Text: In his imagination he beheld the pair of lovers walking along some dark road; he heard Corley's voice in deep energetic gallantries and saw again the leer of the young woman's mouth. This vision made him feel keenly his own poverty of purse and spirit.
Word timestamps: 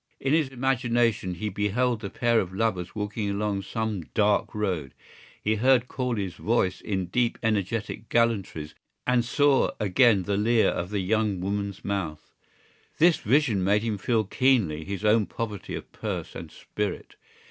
In 0.19 0.33
his 0.33 0.47
imagination 0.47 1.35
he 1.35 1.49
beheld 1.49 1.99
the 2.01 2.09
pair 2.09 2.39
of 2.39 2.51
lovers 2.55 2.95
walking 2.95 3.29
along 3.29 3.61
some 3.61 4.01
dark 4.15 4.55
road; 4.55 4.95
he 5.39 5.57
heard 5.57 5.87
Corley's 5.87 6.33
voice 6.33 6.81
in 6.81 7.05
deep 7.05 7.37
energetic 7.43 8.09
gallantries 8.09 8.73
and 9.05 9.23
saw 9.23 9.69
again 9.79 10.23
the 10.23 10.37
leer 10.37 10.69
of 10.69 10.89
the 10.89 11.01
young 11.01 11.39
woman's 11.39 11.85
mouth. 11.85 12.31
This 12.97 13.17
vision 13.17 13.63
made 13.63 13.83
him 13.83 13.99
feel 13.99 14.23
keenly 14.23 14.83
his 14.85 15.05
own 15.05 15.27
poverty 15.27 15.75
of 15.75 15.91
purse 15.91 16.33
and 16.33 16.49
spirit. 16.51 17.13